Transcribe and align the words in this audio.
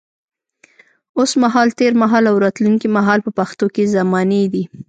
اوس 1.17 1.31
مهال، 1.43 1.69
تېر 1.79 1.93
مهال 2.01 2.23
او 2.31 2.35
راتلونکي 2.45 2.87
مهال 2.97 3.19
په 3.25 3.31
پښتو 3.39 3.65
کې 3.75 3.91
زمانې 3.95 4.41
دي. 4.53 4.63